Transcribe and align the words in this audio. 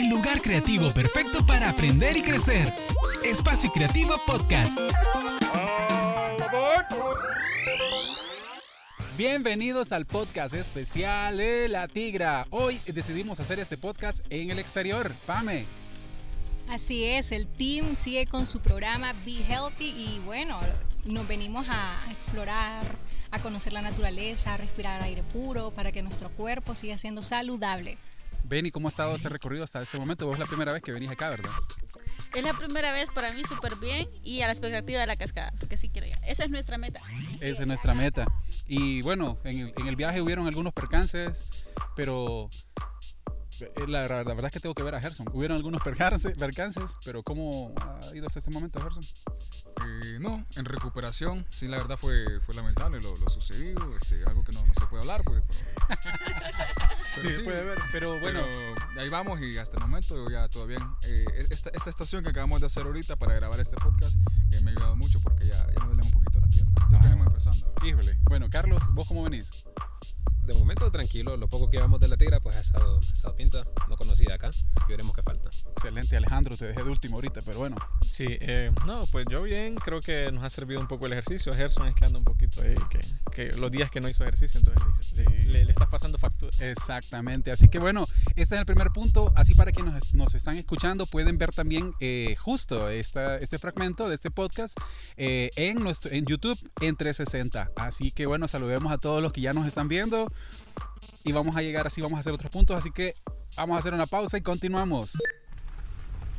el 0.00 0.08
lugar 0.08 0.40
creativo 0.40 0.92
perfecto 0.94 1.44
para 1.44 1.70
aprender 1.70 2.16
y 2.16 2.22
crecer. 2.22 2.72
Espacio 3.24 3.72
Creativo 3.72 4.14
Podcast. 4.26 4.78
Bienvenidos 9.16 9.90
al 9.90 10.06
podcast 10.06 10.54
especial 10.54 11.38
de 11.38 11.68
La 11.68 11.88
Tigra. 11.88 12.46
Hoy 12.50 12.78
decidimos 12.86 13.40
hacer 13.40 13.58
este 13.58 13.76
podcast 13.76 14.24
en 14.30 14.52
el 14.52 14.60
exterior. 14.60 15.12
Pame. 15.26 15.64
Así 16.68 17.04
es, 17.04 17.32
el 17.32 17.48
team 17.48 17.96
sigue 17.96 18.26
con 18.26 18.46
su 18.46 18.60
programa 18.60 19.14
Be 19.24 19.42
Healthy 19.48 19.88
y 19.88 20.22
bueno, 20.24 20.60
nos 21.06 21.26
venimos 21.26 21.66
a 21.68 21.98
explorar, 22.12 22.84
a 23.32 23.42
conocer 23.42 23.72
la 23.72 23.82
naturaleza, 23.82 24.54
a 24.54 24.58
respirar 24.58 25.02
aire 25.02 25.24
puro 25.32 25.72
para 25.72 25.90
que 25.90 26.02
nuestro 26.02 26.30
cuerpo 26.30 26.76
siga 26.76 26.98
siendo 26.98 27.22
saludable. 27.22 27.98
Benny, 28.44 28.70
¿cómo 28.70 28.88
ha 28.88 28.90
estado 28.90 29.14
este 29.14 29.28
recorrido 29.28 29.64
hasta 29.64 29.82
este 29.82 29.98
momento? 29.98 30.26
Vos 30.26 30.34
es 30.34 30.40
la 30.40 30.46
primera 30.46 30.72
vez 30.72 30.82
que 30.82 30.92
venís 30.92 31.10
acá, 31.10 31.30
¿verdad? 31.30 31.50
Es 32.34 32.44
la 32.44 32.52
primera 32.52 32.92
vez 32.92 33.10
para 33.10 33.32
mí 33.32 33.42
súper 33.44 33.76
bien 33.76 34.08
y 34.22 34.42
a 34.42 34.46
la 34.46 34.52
expectativa 34.52 35.00
de 35.00 35.06
la 35.06 35.16
cascada, 35.16 35.52
porque 35.58 35.76
sí 35.76 35.88
quiero 35.88 36.06
ir. 36.06 36.16
Esa 36.26 36.44
es 36.44 36.50
nuestra 36.50 36.78
meta. 36.78 37.00
Esa 37.40 37.62
es 37.62 37.68
nuestra 37.68 37.94
meta. 37.94 38.26
Y 38.66 39.02
bueno, 39.02 39.38
en 39.44 39.58
el, 39.60 39.74
en 39.76 39.86
el 39.86 39.96
viaje 39.96 40.20
hubieron 40.20 40.46
algunos 40.46 40.72
percances, 40.72 41.46
pero 41.96 42.48
la, 43.86 44.08
la, 44.08 44.22
verdad 44.24 44.46
es 44.46 44.52
que 44.52 44.60
tengo 44.60 44.74
que 44.74 44.82
ver 44.82 44.94
a 44.94 45.00
Gerson. 45.00 45.26
Hubieron 45.32 45.56
algunos 45.56 45.82
percances, 45.82 46.36
percances 46.36 46.96
pero 47.04 47.22
¿cómo 47.22 47.74
ha 47.80 48.14
ido 48.14 48.26
hasta 48.26 48.38
este 48.38 48.50
momento, 48.50 48.80
Gerson? 48.80 49.04
Eh, 49.04 50.18
no, 50.20 50.44
en 50.56 50.64
recuperación. 50.64 51.46
Sí, 51.50 51.68
la 51.68 51.78
verdad 51.78 51.96
fue, 51.96 52.40
fue 52.40 52.54
lamentable 52.54 53.00
lo, 53.00 53.16
lo 53.16 53.28
sucedido. 53.28 53.94
Este, 53.96 54.22
algo 54.24 54.42
que 54.44 54.52
no, 54.52 54.64
no 54.64 54.74
se 54.74 54.86
puede 54.86 55.02
hablar, 55.02 55.22
pues. 55.24 55.42
Pero, 57.16 57.30
sí, 57.32 57.42
puede 57.42 57.62
ver. 57.62 57.78
Pero 57.92 58.20
bueno, 58.20 58.42
pero 58.88 59.00
ahí 59.00 59.08
vamos 59.08 59.40
y 59.40 59.58
hasta 59.58 59.76
el 59.76 59.82
momento 59.82 60.30
ya 60.30 60.48
todo 60.48 60.66
bien. 60.66 60.82
Eh, 61.02 61.24
esta, 61.50 61.70
esta, 61.70 61.90
estación 61.90 62.22
que 62.22 62.30
acabamos 62.30 62.60
de 62.60 62.66
hacer 62.66 62.84
ahorita 62.84 63.16
para 63.16 63.34
grabar 63.34 63.60
este 63.60 63.76
podcast 63.76 64.18
eh, 64.52 64.60
me 64.60 64.70
ha 64.70 64.74
ayudado 64.74 64.96
mucho 64.96 65.20
porque 65.20 65.46
ya, 65.46 65.66
ya 65.72 65.80
me 65.80 65.86
duele 65.88 66.02
un 66.02 66.10
poquito 66.10 66.40
la 66.40 66.48
pierna. 66.48 66.72
Ya 66.90 66.98
tenemos 66.98 67.26
empezando. 67.26 67.72
Híjole. 67.84 68.18
Bueno, 68.24 68.48
Carlos, 68.50 68.82
¿vos 68.92 69.06
cómo 69.06 69.22
venís? 69.22 69.50
De 70.48 70.54
momento 70.54 70.90
tranquilo, 70.90 71.36
lo 71.36 71.46
poco 71.46 71.68
que 71.68 71.76
llevamos 71.76 72.00
de 72.00 72.08
la 72.08 72.16
tigra 72.16 72.40
pues 72.40 72.56
ha 72.56 72.60
estado, 72.60 72.98
ha 72.98 73.12
estado 73.12 73.36
pinta, 73.36 73.64
no 73.86 73.96
conocida 73.96 74.34
acá 74.34 74.50
y 74.86 74.90
veremos 74.90 75.14
qué 75.14 75.22
falta. 75.22 75.50
Excelente 75.72 76.16
Alejandro, 76.16 76.56
te 76.56 76.66
dejé 76.66 76.82
de 76.82 76.90
último 76.90 77.16
ahorita, 77.16 77.42
pero 77.42 77.58
bueno. 77.58 77.76
Sí, 78.06 78.24
eh, 78.28 78.72
no, 78.86 79.06
pues 79.08 79.26
yo 79.30 79.42
bien, 79.42 79.74
creo 79.74 80.00
que 80.00 80.32
nos 80.32 80.42
ha 80.42 80.50
servido 80.50 80.80
un 80.80 80.88
poco 80.88 81.04
el 81.04 81.12
ejercicio, 81.12 81.52
Gerson 81.52 81.86
es 81.88 81.94
que 81.94 82.06
anda 82.06 82.18
un 82.18 82.24
poquito 82.24 82.62
ahí, 82.62 82.74
que, 82.88 83.00
que 83.30 83.56
los 83.56 83.70
días 83.70 83.90
que 83.90 84.00
no 84.00 84.08
hizo 84.08 84.22
ejercicio, 84.22 84.58
entonces 84.58 85.06
sí. 85.06 85.22
le, 85.46 85.66
le, 85.66 85.70
estás 85.70 85.88
pasando 85.88 86.16
factura. 86.16 86.50
Exactamente, 86.60 87.50
así 87.50 87.68
que 87.68 87.78
bueno, 87.78 88.06
este 88.34 88.54
es 88.54 88.60
el 88.60 88.66
primer 88.66 88.88
punto, 88.88 89.30
así 89.36 89.54
para 89.54 89.70
quienes 89.70 89.92
nos, 89.92 90.14
nos 90.14 90.34
están 90.34 90.56
escuchando 90.56 91.04
pueden 91.04 91.36
ver 91.36 91.52
también 91.52 91.92
eh, 92.00 92.36
justo 92.38 92.88
esta, 92.88 93.36
este 93.36 93.58
fragmento 93.58 94.08
de 94.08 94.14
este 94.14 94.30
podcast 94.30 94.78
eh, 95.18 95.50
en, 95.56 95.82
nuestro, 95.82 96.10
en 96.10 96.24
YouTube 96.24 96.58
en 96.80 96.96
360, 96.96 97.72
así 97.76 98.12
que 98.12 98.24
bueno, 98.24 98.48
saludemos 98.48 98.90
a 98.92 98.96
todos 98.96 99.22
los 99.22 99.34
que 99.34 99.42
ya 99.42 99.52
nos 99.52 99.66
están 99.66 99.88
viendo 99.88 100.32
y 101.24 101.32
vamos 101.32 101.56
a 101.56 101.62
llegar 101.62 101.86
así, 101.86 102.00
vamos 102.00 102.16
a 102.16 102.20
hacer 102.20 102.32
otros 102.32 102.50
puntos, 102.50 102.76
así 102.76 102.90
que 102.90 103.14
vamos 103.56 103.76
a 103.76 103.78
hacer 103.80 103.94
una 103.94 104.06
pausa 104.06 104.38
y 104.38 104.42
continuamos. 104.42 105.18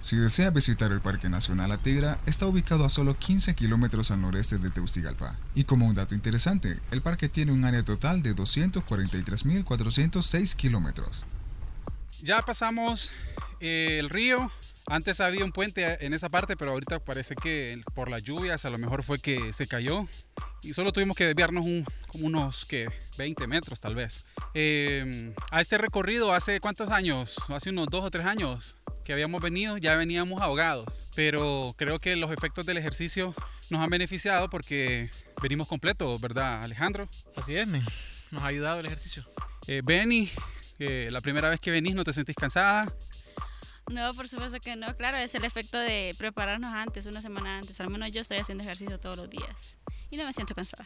Si 0.01 0.15
desea 0.15 0.49
visitar 0.49 0.93
el 0.93 1.01
Parque 1.01 1.27
Nacional 1.29 1.73
Atigra, 1.73 2.21
está 2.25 2.45
ubicado 2.45 2.85
a 2.85 2.89
solo 2.89 3.19
15 3.19 3.53
kilómetros 3.53 4.11
al 4.11 4.21
noreste 4.21 4.57
de 4.57 4.69
Tegucigalpa. 4.69 5.35
Y 5.55 5.65
como 5.65 5.87
un 5.87 5.95
dato 5.95 6.15
interesante, 6.15 6.77
el 6.91 7.01
parque 7.01 7.27
tiene 7.27 7.51
un 7.51 7.65
área 7.65 7.83
total 7.83 8.23
de 8.23 8.33
243.406 8.33 10.55
kilómetros. 10.55 11.25
Ya 12.23 12.41
pasamos 12.43 13.11
eh, 13.59 13.97
el 13.99 14.09
río. 14.09 14.49
Antes 14.87 15.19
había 15.19 15.43
un 15.43 15.51
puente 15.51 16.05
en 16.05 16.13
esa 16.13 16.29
parte, 16.29 16.55
pero 16.55 16.71
ahorita 16.71 16.99
parece 16.99 17.35
que 17.35 17.81
por 17.93 18.09
las 18.09 18.23
lluvias 18.23 18.63
a 18.63 18.69
lo 18.69 18.77
mejor 18.77 19.03
fue 19.03 19.19
que 19.19 19.51
se 19.51 19.67
cayó 19.67 20.07
y 20.61 20.73
solo 20.73 20.93
tuvimos 20.93 21.15
que 21.15 21.25
desviarnos 21.25 21.65
un, 21.65 21.85
como 22.09 22.27
unos 22.27 22.65
que 22.65 22.87
20 23.17 23.47
metros 23.47 23.79
tal 23.79 23.95
vez. 23.95 24.25
Eh, 24.53 25.33
a 25.51 25.61
este 25.61 25.77
recorrido 25.77 26.33
hace 26.33 26.59
cuántos 26.59 26.89
años, 26.89 27.37
hace 27.49 27.69
unos 27.69 27.87
dos 27.89 28.03
o 28.03 28.11
tres 28.11 28.25
años 28.25 28.75
que 29.05 29.13
habíamos 29.13 29.41
venido, 29.41 29.77
ya 29.77 29.95
veníamos 29.95 30.41
ahogados, 30.41 31.07
pero 31.15 31.73
creo 31.77 31.99
que 31.99 32.15
los 32.15 32.31
efectos 32.31 32.65
del 32.65 32.77
ejercicio 32.77 33.33
nos 33.69 33.81
han 33.81 33.89
beneficiado 33.89 34.49
porque 34.49 35.09
venimos 35.41 35.67
completos, 35.67 36.19
¿verdad 36.19 36.63
Alejandro? 36.63 37.07
Así 37.35 37.55
es, 37.55 37.67
me. 37.67 37.81
nos 38.31 38.43
ha 38.43 38.47
ayudado 38.47 38.79
el 38.79 38.85
ejercicio. 38.85 39.25
Eh, 39.67 39.81
Benny, 39.83 40.29
eh, 40.79 41.09
la 41.11 41.21
primera 41.21 41.49
vez 41.49 41.59
que 41.59 41.71
venís 41.71 41.95
no 41.95 42.03
te 42.03 42.13
sentís 42.13 42.35
cansada. 42.35 42.93
No, 43.89 44.13
por 44.13 44.27
supuesto 44.27 44.59
que 44.59 44.75
no. 44.75 44.95
Claro, 44.95 45.17
es 45.17 45.33
el 45.33 45.43
efecto 45.43 45.77
de 45.77 46.13
prepararnos 46.17 46.73
antes, 46.73 47.07
una 47.07 47.21
semana 47.21 47.57
antes. 47.57 47.81
Al 47.81 47.89
menos 47.89 48.11
yo 48.11 48.21
estoy 48.21 48.37
haciendo 48.37 48.63
ejercicio 48.63 48.99
todos 48.99 49.17
los 49.17 49.29
días 49.29 49.77
y 50.11 50.17
no 50.17 50.25
me 50.25 50.33
siento 50.33 50.53
cansada. 50.53 50.85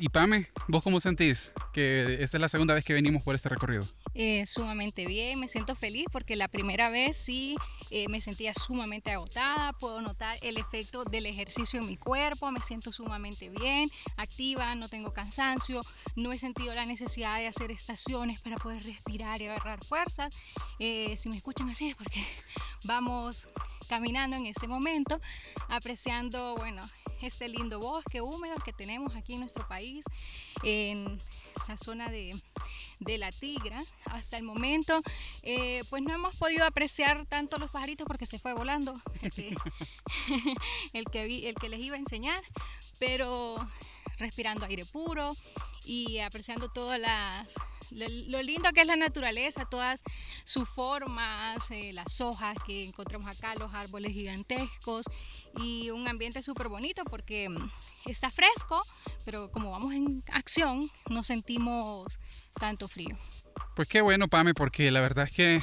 Y 0.00 0.10
Pame, 0.10 0.46
¿vos 0.68 0.84
cómo 0.84 1.00
sentís 1.00 1.52
que 1.72 2.22
esta 2.22 2.36
es 2.36 2.40
la 2.40 2.48
segunda 2.48 2.72
vez 2.72 2.84
que 2.84 2.92
venimos 2.92 3.20
por 3.20 3.34
este 3.34 3.48
recorrido? 3.48 3.84
Eh, 4.14 4.46
sumamente 4.46 5.06
bien, 5.06 5.40
me 5.40 5.48
siento 5.48 5.74
feliz 5.74 6.06
porque 6.12 6.36
la 6.36 6.46
primera 6.46 6.88
vez 6.88 7.16
sí 7.16 7.56
eh, 7.90 8.06
me 8.08 8.20
sentía 8.20 8.54
sumamente 8.54 9.10
agotada, 9.10 9.72
puedo 9.72 10.00
notar 10.00 10.38
el 10.42 10.56
efecto 10.56 11.02
del 11.02 11.26
ejercicio 11.26 11.80
en 11.80 11.86
mi 11.88 11.96
cuerpo, 11.96 12.48
me 12.52 12.60
siento 12.62 12.92
sumamente 12.92 13.48
bien, 13.48 13.90
activa, 14.16 14.72
no 14.76 14.88
tengo 14.88 15.12
cansancio, 15.12 15.80
no 16.14 16.32
he 16.32 16.38
sentido 16.38 16.76
la 16.76 16.86
necesidad 16.86 17.36
de 17.38 17.48
hacer 17.48 17.72
estaciones 17.72 18.40
para 18.40 18.56
poder 18.56 18.84
respirar 18.84 19.42
y 19.42 19.46
agarrar 19.46 19.84
fuerzas. 19.84 20.32
Eh, 20.78 21.16
si 21.16 21.28
me 21.28 21.36
escuchan 21.36 21.70
así 21.70 21.88
es 21.88 21.96
porque 21.96 22.24
vamos 22.84 23.48
caminando 23.88 24.36
en 24.36 24.46
ese 24.46 24.68
momento, 24.68 25.20
apreciando, 25.68 26.54
bueno, 26.56 26.88
este 27.22 27.48
lindo 27.48 27.80
bosque 27.80 28.20
húmedo 28.20 28.56
que 28.64 28.72
tenemos 28.72 29.16
aquí 29.16 29.34
en 29.34 29.40
nuestro 29.40 29.66
país, 29.66 30.04
en 30.62 31.20
la 31.66 31.76
zona 31.76 32.08
de, 32.08 32.40
de 33.00 33.18
la 33.18 33.32
Tigra. 33.32 33.82
Hasta 34.04 34.36
el 34.36 34.44
momento, 34.44 35.02
eh, 35.42 35.82
pues 35.90 36.02
no 36.02 36.14
hemos 36.14 36.36
podido 36.36 36.64
apreciar 36.64 37.26
tanto 37.26 37.58
los 37.58 37.70
pajaritos 37.70 38.06
porque 38.06 38.26
se 38.26 38.38
fue 38.38 38.52
volando 38.52 39.00
el 39.22 39.32
que, 39.32 39.56
el 40.92 41.04
que, 41.06 41.24
vi, 41.24 41.46
el 41.46 41.54
que 41.54 41.68
les 41.68 41.80
iba 41.80 41.96
a 41.96 41.98
enseñar, 41.98 42.42
pero 42.98 43.56
respirando 44.18 44.66
aire 44.66 44.84
puro 44.84 45.36
y 45.84 46.18
apreciando 46.18 46.68
todas 46.68 47.00
las 47.00 47.54
lo 47.90 48.42
lindo 48.42 48.70
que 48.72 48.82
es 48.82 48.86
la 48.86 48.96
naturaleza, 48.96 49.64
todas 49.64 50.02
sus 50.44 50.68
formas, 50.68 51.70
eh, 51.70 51.92
las 51.92 52.20
hojas 52.20 52.56
que 52.66 52.84
encontramos 52.84 53.30
acá, 53.30 53.54
los 53.54 53.72
árboles 53.72 54.12
gigantescos 54.12 55.06
y 55.58 55.90
un 55.90 56.06
ambiente 56.08 56.42
súper 56.42 56.68
bonito 56.68 57.04
porque 57.04 57.48
mm, 57.48 57.70
está 58.06 58.30
fresco, 58.30 58.84
pero 59.24 59.50
como 59.50 59.70
vamos 59.70 59.94
en 59.94 60.22
acción 60.32 60.90
no 61.08 61.24
sentimos 61.24 62.18
tanto 62.54 62.88
frío. 62.88 63.16
Pues 63.74 63.88
qué 63.88 64.00
bueno, 64.00 64.28
Pame, 64.28 64.54
porque 64.54 64.90
la 64.90 65.00
verdad 65.00 65.24
es 65.24 65.32
que 65.32 65.62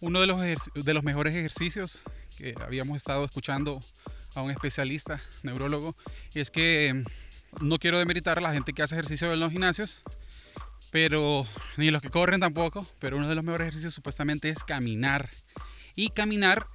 uno 0.00 0.20
de 0.20 0.26
los, 0.26 0.40
de 0.74 0.94
los 0.94 1.04
mejores 1.04 1.34
ejercicios 1.34 2.02
que 2.36 2.54
habíamos 2.62 2.96
estado 2.96 3.24
escuchando 3.24 3.80
a 4.38 4.42
un 4.42 4.50
especialista, 4.50 5.20
neurólogo, 5.42 5.96
es 6.34 6.50
que 6.50 6.94
mm, 6.94 7.66
no 7.66 7.78
quiero 7.78 7.98
demeritar 7.98 8.38
a 8.38 8.40
la 8.40 8.52
gente 8.52 8.72
que 8.72 8.82
hace 8.82 8.94
ejercicio 8.94 9.32
en 9.32 9.40
los 9.40 9.50
gimnasios, 9.50 10.02
pero 10.90 11.46
ni 11.76 11.90
los 11.90 12.00
que 12.00 12.10
corren 12.10 12.40
tampoco, 12.40 12.86
pero 12.98 13.16
uno 13.16 13.28
de 13.28 13.34
los 13.34 13.44
mejores 13.44 13.66
ejercicios 13.66 13.94
supuestamente 13.94 14.48
es 14.48 14.64
caminar. 14.64 15.28
Y 15.94 16.08
caminar 16.10 16.66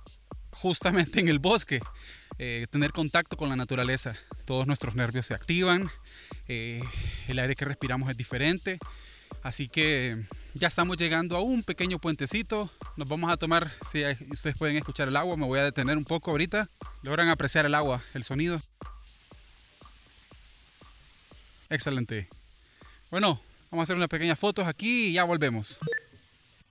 justamente 0.51 1.19
en 1.19 1.29
el 1.29 1.39
bosque, 1.39 1.79
eh, 2.37 2.67
tener 2.69 2.91
contacto 2.91 3.37
con 3.37 3.49
la 3.49 3.55
naturaleza. 3.55 4.15
Todos 4.45 4.67
nuestros 4.67 4.95
nervios 4.95 5.25
se 5.25 5.33
activan, 5.33 5.89
eh, 6.47 6.81
el 7.27 7.39
aire 7.39 7.55
que 7.55 7.65
respiramos 7.65 8.09
es 8.09 8.17
diferente. 8.17 8.79
Así 9.43 9.67
que 9.67 10.23
ya 10.53 10.67
estamos 10.67 10.97
llegando 10.97 11.35
a 11.37 11.41
un 11.41 11.61
pequeño 11.63 11.99
puentecito. 11.99 12.71
Nos 12.95 13.07
vamos 13.07 13.31
a 13.31 13.37
tomar, 13.37 13.73
si 13.91 14.03
ustedes 14.31 14.57
pueden 14.57 14.77
escuchar 14.77 15.07
el 15.07 15.17
agua, 15.17 15.37
me 15.37 15.45
voy 15.45 15.59
a 15.59 15.63
detener 15.63 15.97
un 15.97 16.05
poco 16.05 16.31
ahorita. 16.31 16.67
Logran 17.01 17.29
apreciar 17.29 17.65
el 17.65 17.75
agua, 17.75 18.01
el 18.13 18.23
sonido. 18.23 18.61
Excelente. 21.69 22.29
Bueno, 23.11 23.39
Vamos 23.73 23.81
a 23.81 23.87
hacer 23.87 23.95
unas 23.95 24.09
pequeñas 24.09 24.37
fotos 24.37 24.67
aquí 24.67 25.07
y 25.07 25.13
ya 25.13 25.23
volvemos. 25.23 25.79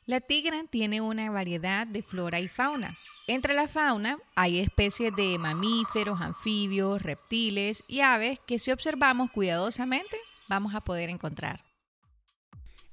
La 0.07 0.21
tigra 0.21 0.63
tiene 0.71 1.01
una 1.01 1.33
variedad 1.33 1.85
de 1.85 2.01
flora 2.01 2.39
y 2.39 2.47
fauna. 2.47 2.97
Entre 3.27 3.55
la 3.55 3.67
fauna 3.67 4.19
hay 4.37 4.61
especies 4.61 5.13
de 5.17 5.37
mamíferos, 5.37 6.21
anfibios, 6.21 7.03
reptiles 7.03 7.83
y 7.89 8.03
aves 8.03 8.39
que 8.47 8.61
si 8.61 8.71
observamos 8.71 9.33
cuidadosamente 9.33 10.17
vamos 10.47 10.77
a 10.77 10.81
poder 10.81 11.11
encontrar. 11.11 11.65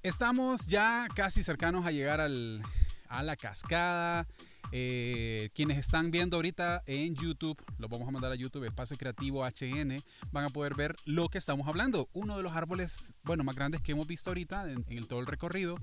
Estamos 0.02 0.66
ya 0.68 1.08
casi 1.14 1.44
cercanos 1.44 1.86
a 1.86 1.92
llegar 1.92 2.22
al, 2.22 2.62
a 3.10 3.22
la 3.22 3.36
cascada. 3.36 4.28
Eh, 4.72 5.50
quienes 5.54 5.78
están 5.78 6.10
viendo 6.10 6.38
ahorita 6.38 6.84
en 6.86 7.16
YouTube, 7.16 7.62
los 7.78 7.90
vamos 7.90 8.08
a 8.08 8.12
mandar 8.12 8.32
a 8.32 8.36
YouTube, 8.36 8.64
Espacio 8.64 8.96
Creativo 8.98 9.44
HN, 9.44 10.02
van 10.32 10.46
a 10.46 10.50
poder 10.52 10.76
ver 10.76 10.96
lo 11.04 11.28
que 11.28 11.38
estamos 11.38 11.68
hablando. 11.68 12.08
Uno 12.14 12.38
de 12.38 12.44
los 12.44 12.54
árboles, 12.54 13.14
bueno, 13.24 13.44
más 13.44 13.56
grandes 13.56 13.82
que 13.82 13.92
hemos 13.92 14.08
visto 14.08 14.30
ahorita 14.30 14.72
en, 14.72 14.86
el 14.88 15.08
todo 15.08 15.20
el 15.20 15.26
recorrido. 15.26 15.76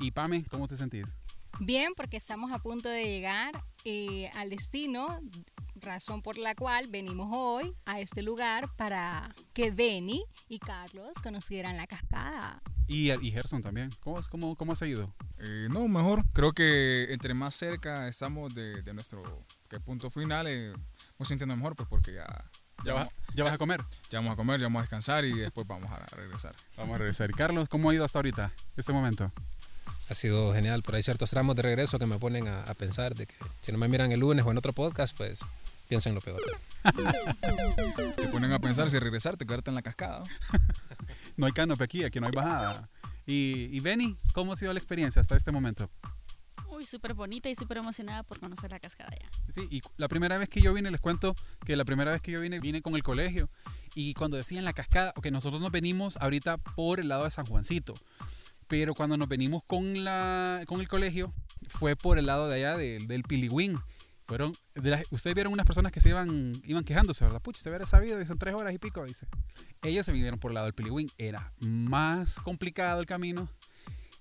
Y 0.00 0.10
Pame, 0.10 0.44
¿cómo 0.50 0.68
te 0.68 0.76
sentís? 0.76 1.16
Bien, 1.60 1.94
porque 1.96 2.18
estamos 2.18 2.52
a 2.52 2.58
punto 2.58 2.90
de 2.90 3.04
llegar 3.04 3.52
eh, 3.84 4.30
al 4.34 4.50
destino, 4.50 5.20
razón 5.82 6.22
por 6.22 6.38
la 6.38 6.54
cual 6.54 6.86
venimos 6.88 7.28
hoy 7.32 7.74
a 7.86 8.00
este 8.00 8.22
lugar 8.22 8.68
para 8.76 9.34
que 9.52 9.70
Benny 9.70 10.22
y 10.48 10.58
Carlos 10.58 11.10
conocieran 11.22 11.76
la 11.76 11.86
cascada. 11.86 12.62
Y, 12.86 13.10
y 13.10 13.30
Gerson 13.30 13.62
también. 13.62 13.90
¿Cómo, 14.00 14.18
es- 14.20 14.28
cómo, 14.28 14.56
cómo 14.56 14.72
has 14.72 14.82
ido? 14.82 15.12
Eh, 15.38 15.68
no, 15.70 15.88
mejor. 15.88 16.24
Creo 16.32 16.52
que 16.52 17.12
entre 17.12 17.34
más 17.34 17.54
cerca 17.54 18.08
estamos 18.08 18.54
de, 18.54 18.82
de 18.82 18.94
nuestro 18.94 19.22
que 19.68 19.80
punto 19.80 20.10
final, 20.10 20.46
eh, 20.48 20.72
nos 21.18 21.28
sintiendo 21.28 21.56
mejor, 21.56 21.74
pues 21.76 21.88
porque 21.88 22.14
ya, 22.14 22.26
¿Ya, 22.78 22.84
ya, 22.84 22.92
vas, 22.94 23.08
vamos, 23.08 23.14
ya 23.34 23.44
vas 23.44 23.52
a 23.54 23.58
comer? 23.58 23.84
ya 24.10 24.18
vamos 24.20 24.32
a 24.32 24.36
comer, 24.36 24.60
ya 24.60 24.66
vamos 24.66 24.80
a 24.80 24.82
descansar 24.82 25.24
y 25.24 25.32
después 25.32 25.66
vamos 25.66 25.90
a 25.90 25.98
regresar. 26.16 26.54
Vamos 26.76 26.94
a 26.94 26.98
regresar. 26.98 27.30
Carlos, 27.32 27.68
¿cómo 27.68 27.90
ha 27.90 27.94
ido 27.94 28.04
hasta 28.04 28.18
ahorita, 28.18 28.52
este 28.76 28.92
momento? 28.92 29.32
Ha 30.10 30.14
sido 30.14 30.52
genial, 30.52 30.82
pero 30.84 30.96
hay 30.96 31.02
ciertos 31.02 31.30
tramos 31.30 31.56
de 31.56 31.62
regreso 31.62 31.98
que 31.98 32.06
me 32.06 32.18
ponen 32.18 32.46
a, 32.46 32.64
a 32.64 32.74
pensar 32.74 33.14
de 33.14 33.26
que 33.26 33.34
si 33.62 33.72
no 33.72 33.78
me 33.78 33.88
miran 33.88 34.12
el 34.12 34.20
lunes 34.20 34.44
o 34.44 34.50
en 34.50 34.58
otro 34.58 34.72
podcast, 34.74 35.16
pues 35.16 35.40
piensen 35.92 36.14
lo 36.14 36.22
peor. 36.22 36.40
Te 38.16 38.28
ponen 38.28 38.50
a 38.50 38.58
pensar 38.58 38.88
si 38.88 38.98
regresarte, 38.98 39.44
quedarte 39.44 39.70
en 39.70 39.74
la 39.74 39.82
cascada. 39.82 40.24
¿no? 41.36 41.44
Hay 41.44 41.52
canopy 41.52 41.84
aquí, 41.84 42.02
aquí 42.02 42.18
no 42.18 42.28
hay 42.28 42.32
bajada. 42.32 42.88
Y, 43.26 43.68
y 43.70 43.80
Benny, 43.80 44.16
¿cómo 44.32 44.54
ha 44.54 44.56
sido 44.56 44.72
la 44.72 44.78
experiencia 44.78 45.20
hasta 45.20 45.36
este 45.36 45.52
momento? 45.52 45.90
Uy, 46.68 46.86
súper 46.86 47.12
bonita 47.12 47.50
y 47.50 47.54
súper 47.54 47.76
emocionada 47.76 48.22
por 48.22 48.40
conocer 48.40 48.70
la 48.70 48.80
cascada 48.80 49.10
ya. 49.20 49.28
Sí, 49.52 49.68
y 49.70 49.82
la 49.98 50.08
primera 50.08 50.38
vez 50.38 50.48
que 50.48 50.62
yo 50.62 50.72
vine, 50.72 50.90
les 50.90 50.98
cuento 50.98 51.36
que 51.66 51.76
la 51.76 51.84
primera 51.84 52.12
vez 52.12 52.22
que 52.22 52.32
yo 52.32 52.40
vine, 52.40 52.58
vine 52.58 52.80
con 52.80 52.94
el 52.94 53.02
colegio. 53.02 53.50
Y 53.94 54.14
cuando 54.14 54.38
decían 54.38 54.64
la 54.64 54.72
cascada, 54.72 55.12
ok, 55.16 55.26
nosotros 55.26 55.60
nos 55.60 55.72
venimos 55.72 56.16
ahorita 56.16 56.56
por 56.56 57.00
el 57.00 57.08
lado 57.08 57.24
de 57.24 57.30
San 57.30 57.44
Juancito. 57.44 57.92
Pero 58.66 58.94
cuando 58.94 59.18
nos 59.18 59.28
venimos 59.28 59.62
con, 59.64 60.04
la, 60.04 60.62
con 60.66 60.80
el 60.80 60.88
colegio, 60.88 61.34
fue 61.68 61.96
por 61.96 62.18
el 62.18 62.24
lado 62.24 62.48
de 62.48 62.54
allá 62.56 62.78
del, 62.78 63.06
del 63.06 63.24
Piligüín. 63.24 63.78
Fueron, 64.24 64.56
ustedes 65.10 65.34
vieron 65.34 65.52
unas 65.52 65.66
personas 65.66 65.92
que 65.92 66.00
se 66.00 66.08
iban, 66.10 66.60
iban 66.64 66.84
quejándose, 66.84 67.24
¿verdad? 67.24 67.42
Pucha, 67.42 67.60
se 67.60 67.68
hubiera 67.68 67.86
sabido, 67.86 68.20
y 68.20 68.26
son 68.26 68.38
tres 68.38 68.54
horas 68.54 68.72
y 68.72 68.78
pico, 68.78 69.04
dice. 69.04 69.26
Ellos 69.82 70.06
se 70.06 70.12
vinieron 70.12 70.38
por 70.38 70.50
el 70.52 70.54
lado 70.54 70.66
del 70.66 70.74
Piligüín. 70.74 71.10
Era 71.18 71.52
más 71.58 72.40
complicado 72.40 73.00
el 73.00 73.06
camino. 73.06 73.48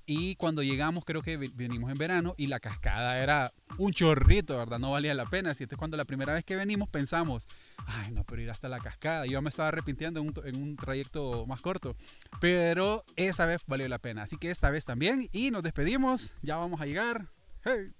Y 0.07 0.35
cuando 0.35 0.63
llegamos, 0.63 1.05
creo 1.05 1.21
que 1.21 1.37
ve- 1.37 1.51
venimos 1.53 1.91
en 1.91 1.97
verano 1.97 2.33
y 2.35 2.47
la 2.47 2.59
cascada 2.59 3.19
era 3.19 3.53
un 3.77 3.93
chorrito, 3.93 4.57
¿verdad? 4.57 4.79
No 4.79 4.91
valía 4.91 5.13
la 5.13 5.25
pena. 5.27 5.51
Así 5.51 5.63
es 5.63 5.69
cuando 5.77 5.95
la 5.95 6.03
primera 6.05 6.33
vez 6.33 6.43
que 6.43 6.55
venimos 6.55 6.89
pensamos, 6.89 7.47
ay, 7.85 8.11
no, 8.11 8.23
pero 8.25 8.41
ir 8.41 8.49
hasta 8.49 8.67
la 8.67 8.79
cascada. 8.79 9.27
Yo 9.27 9.41
me 9.43 9.49
estaba 9.49 9.69
arrepintiendo 9.69 10.19
en 10.19 10.27
un, 10.27 10.33
en 10.43 10.61
un 10.61 10.75
trayecto 10.75 11.45
más 11.45 11.61
corto. 11.61 11.95
Pero 12.41 13.05
esa 13.15 13.45
vez 13.45 13.61
valió 13.67 13.87
la 13.87 13.99
pena. 13.99 14.23
Así 14.23 14.35
que 14.37 14.49
esta 14.49 14.71
vez 14.71 14.83
también. 14.83 15.29
Y 15.31 15.51
nos 15.51 15.61
despedimos. 15.63 16.33
Ya 16.41 16.57
vamos 16.57 16.81
a 16.81 16.85
llegar. 16.87 17.27
Hey. 17.63 17.93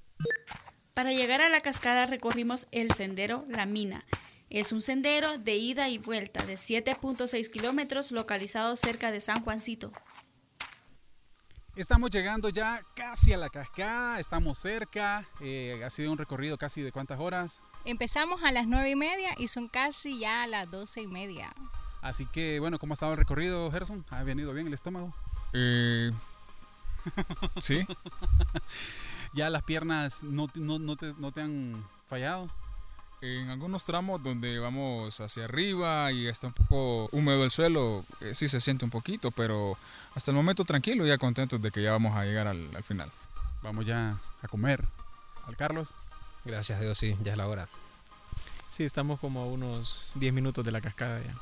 Para 0.93 1.13
llegar 1.13 1.41
a 1.41 1.49
la 1.49 1.61
cascada 1.61 2.05
recorrimos 2.05 2.67
el 2.71 2.91
sendero 2.91 3.45
La 3.47 3.65
Mina. 3.65 4.05
Es 4.49 4.73
un 4.73 4.81
sendero 4.81 5.37
de 5.37 5.55
ida 5.55 5.87
y 5.87 5.97
vuelta 5.97 6.43
de 6.43 6.55
7.6 6.55 7.49
kilómetros 7.49 8.11
localizado 8.11 8.75
cerca 8.75 9.11
de 9.11 9.21
San 9.21 9.41
Juancito. 9.41 9.93
Estamos 11.77 12.09
llegando 12.11 12.49
ya 12.49 12.85
casi 12.93 13.31
a 13.31 13.37
la 13.37 13.49
cascada. 13.49 14.19
Estamos 14.19 14.59
cerca. 14.59 15.25
Eh, 15.39 15.81
ha 15.85 15.89
sido 15.89 16.11
un 16.11 16.17
recorrido 16.17 16.57
casi 16.57 16.81
de 16.81 16.91
cuántas 16.91 17.17
horas. 17.21 17.63
Empezamos 17.85 18.43
a 18.43 18.51
las 18.51 18.67
nueve 18.67 18.89
y 18.89 18.95
media 18.97 19.29
y 19.37 19.47
son 19.47 19.69
casi 19.69 20.19
ya 20.19 20.45
las 20.47 20.69
doce 20.69 21.01
y 21.01 21.07
media. 21.07 21.53
Así 22.01 22.25
que, 22.25 22.59
bueno, 22.59 22.77
¿cómo 22.77 22.91
ha 22.91 22.95
estado 22.95 23.13
el 23.13 23.17
recorrido, 23.17 23.71
Gerson? 23.71 24.05
¿Ha 24.09 24.23
venido 24.23 24.53
bien 24.53 24.67
el 24.67 24.73
estómago? 24.73 25.15
Eh, 25.53 26.11
sí, 27.61 27.85
ya 29.33 29.49
las 29.49 29.63
piernas 29.63 30.23
no, 30.23 30.47
te- 30.47 30.59
no, 30.59 30.79
no 30.79 30.95
te, 30.95 31.13
no 31.17 31.31
te 31.31 31.41
han 31.41 31.83
fallado. 32.07 32.49
en 33.21 33.49
algunos 33.49 33.83
tramos 33.85 34.21
donde 34.23 34.57
vamos 34.59 35.21
hacia 35.21 35.45
arriba 35.45 36.11
y 36.11 36.27
está 36.27 36.47
un 36.47 36.53
poco 36.53 37.07
húmedo 37.11 37.43
el 37.43 37.51
suelo, 37.51 38.03
eh, 38.19 38.33
sí 38.35 38.47
se 38.47 38.59
siente 38.59 38.83
un 38.83 38.91
poquito, 38.91 39.29
pero 39.31 39.77
hasta 40.15 40.31
el 40.31 40.35
momento 40.37 40.65
tranquilo 40.65 41.05
y 41.05 41.09
ya 41.09 41.17
contentos 41.17 41.61
de 41.61 41.71
que 41.71 41.83
ya 41.83 41.91
vamos 41.91 42.15
a 42.17 42.25
llegar 42.25 42.47
al, 42.47 42.67
al 42.75 42.83
final. 42.83 43.11
Vamos 43.63 43.85
ya 43.85 44.17
a 44.41 44.47
comer. 44.47 44.83
Al 45.47 45.55
Carlos. 45.55 45.93
Gracias 46.45 46.79
a 46.79 46.81
Dios, 46.81 46.97
sí, 46.97 47.15
ya 47.23 47.33
es 47.33 47.37
la 47.37 47.47
hora. 47.47 47.67
Sí, 48.69 48.83
estamos 48.83 49.19
como 49.19 49.41
a 49.41 49.45
unos 49.45 50.11
10 50.15 50.33
minutos 50.33 50.63
de 50.65 50.71
la 50.71 50.81
cascada 50.81 51.21
ya. 51.21 51.35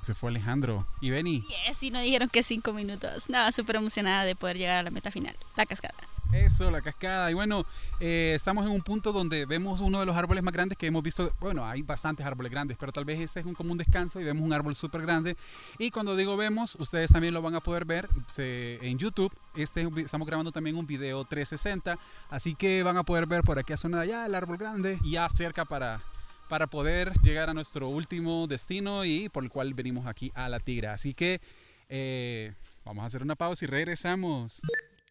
Se 0.00 0.14
fue 0.14 0.30
Alejandro. 0.30 0.86
Y 1.00 1.10
Benny. 1.10 1.42
Yes, 1.66 1.82
y 1.82 1.90
nos 1.90 2.02
dijeron 2.02 2.28
que 2.28 2.42
5 2.42 2.72
minutos. 2.72 3.28
Nada, 3.28 3.50
súper 3.52 3.76
emocionada 3.76 4.24
de 4.24 4.36
poder 4.36 4.58
llegar 4.58 4.78
a 4.78 4.82
la 4.84 4.90
meta 4.90 5.10
final, 5.10 5.34
la 5.56 5.66
cascada. 5.66 5.94
Eso, 6.32 6.70
la 6.70 6.80
cascada. 6.80 7.30
Y 7.30 7.34
bueno, 7.34 7.66
eh, 8.00 8.32
estamos 8.34 8.64
en 8.64 8.72
un 8.72 8.80
punto 8.80 9.12
donde 9.12 9.44
vemos 9.44 9.80
uno 9.80 10.00
de 10.00 10.06
los 10.06 10.16
árboles 10.16 10.42
más 10.42 10.54
grandes 10.54 10.78
que 10.78 10.86
hemos 10.86 11.02
visto. 11.02 11.30
Bueno, 11.40 11.66
hay 11.66 11.82
bastantes 11.82 12.24
árboles 12.24 12.50
grandes, 12.50 12.76
pero 12.78 12.92
tal 12.92 13.04
vez 13.04 13.20
este 13.20 13.40
es 13.40 13.46
un, 13.46 13.54
como 13.54 13.72
un 13.72 13.78
descanso 13.78 14.20
y 14.20 14.24
vemos 14.24 14.42
un 14.42 14.52
árbol 14.52 14.74
súper 14.74 15.02
grande. 15.02 15.36
Y 15.78 15.90
cuando 15.90 16.16
digo 16.16 16.36
vemos, 16.36 16.76
ustedes 16.76 17.10
también 17.10 17.34
lo 17.34 17.42
van 17.42 17.54
a 17.54 17.60
poder 17.60 17.84
ver 17.84 18.08
en 18.38 18.98
YouTube. 18.98 19.32
Este, 19.54 19.86
estamos 19.96 20.26
grabando 20.26 20.52
también 20.52 20.76
un 20.76 20.86
video 20.86 21.24
360, 21.24 21.98
así 22.30 22.54
que 22.54 22.82
van 22.82 22.96
a 22.96 23.02
poder 23.02 23.26
ver 23.26 23.42
por 23.42 23.58
aquí 23.58 23.72
a 23.72 23.76
zona 23.76 23.98
de 23.98 24.04
allá 24.04 24.26
el 24.26 24.34
árbol 24.34 24.56
grande 24.56 24.98
y 25.04 25.12
ya 25.12 25.28
cerca 25.28 25.64
para, 25.64 26.00
para 26.48 26.66
poder 26.66 27.12
llegar 27.22 27.50
a 27.50 27.54
nuestro 27.54 27.88
último 27.88 28.46
destino 28.46 29.04
y 29.04 29.28
por 29.28 29.44
el 29.44 29.50
cual 29.50 29.74
venimos 29.74 30.06
aquí 30.06 30.32
a 30.34 30.48
la 30.48 30.60
Tigra. 30.60 30.94
Así 30.94 31.12
que 31.12 31.40
eh, 31.88 32.54
vamos 32.84 33.02
a 33.02 33.06
hacer 33.06 33.22
una 33.22 33.34
pausa 33.34 33.64
y 33.64 33.68
regresamos. 33.68 34.62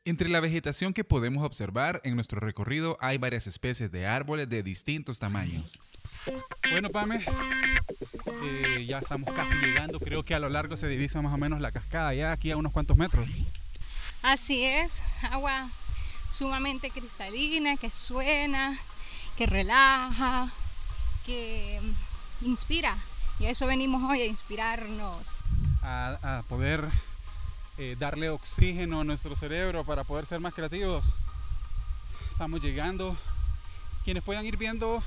Entre 0.04 0.30
la 0.30 0.40
vegetación 0.40 0.94
que 0.94 1.04
podemos 1.04 1.44
observar 1.44 2.02
en 2.04 2.16
nuestro 2.16 2.40
recorrido 2.40 2.98
hay 3.02 3.20
varias 3.20 3.46
especies 3.46 3.92
de 3.92 4.08
árboles 4.08 4.50
de 4.50 4.64
distintos 4.64 5.20
tamaños. 5.20 5.80
Bueno, 6.72 6.90
Pame, 6.90 7.24
eh, 8.44 8.86
ya 8.88 8.98
estamos 8.98 9.32
casi 9.32 9.54
llegando. 9.58 10.00
Creo 10.00 10.24
que 10.24 10.34
a 10.34 10.40
lo 10.40 10.50
largo 10.50 10.76
se 10.76 10.88
divisa 10.88 11.22
más 11.22 11.32
o 11.32 11.38
menos 11.38 11.62
la 11.62 11.72
cascada, 11.72 12.16
ya 12.16 12.32
aquí 12.32 12.50
a 12.50 12.58
unos 12.58 12.72
cuantos 12.72 12.98
metros. 12.98 13.30
Así 14.24 14.64
es, 14.64 15.04
agua 15.30 15.70
sumamente 16.30 16.90
cristalina, 16.90 17.78
que 17.78 17.92
suena, 17.92 18.76
que 19.38 19.46
relaja, 19.46 20.50
que 21.28 21.80
mm, 21.80 22.46
inspira. 22.48 22.98
Y 23.40 23.46
a 23.46 23.52
eso 23.52 23.68
venimos 23.68 24.02
hoy, 24.10 24.22
a 24.22 24.26
inspirarnos. 24.26 25.42
A, 25.84 26.40
a 26.40 26.44
poder 26.44 26.90
eh, 27.78 27.96
darle 27.98 28.30
oxígeno 28.30 29.02
a 29.02 29.04
nuestro 29.04 29.36
cerebro 29.36 29.84
para 29.84 30.04
poder 30.04 30.26
ser 30.26 30.40
más 30.40 30.54
creativos. 30.54 31.14
Estamos 32.30 32.62
llegando. 32.62 33.16
Quienes 34.04 34.24
puedan 34.24 34.46
ir 34.46 34.58
viendo 34.58 35.02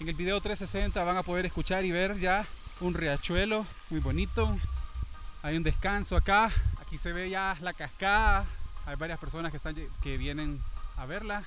en 0.00 0.08
el 0.08 0.14
video 0.14 0.40
360 0.40 1.02
van 1.02 1.16
a 1.16 1.22
poder 1.22 1.46
escuchar 1.46 1.84
y 1.84 1.90
ver 1.90 2.18
ya 2.18 2.46
un 2.80 2.94
riachuelo 2.94 3.66
muy 3.90 4.00
bonito. 4.00 4.56
Hay 5.42 5.56
un 5.56 5.62
descanso 5.62 6.16
acá. 6.16 6.50
Aquí 6.80 6.98
se 6.98 7.12
ve 7.12 7.30
ya 7.30 7.56
la 7.60 7.72
cascada. 7.72 8.44
Hay 8.86 8.96
varias 8.96 9.18
personas 9.18 9.50
que, 9.50 9.56
están, 9.56 9.74
que 10.02 10.16
vienen 10.16 10.60
a 10.96 11.06
verla. 11.06 11.44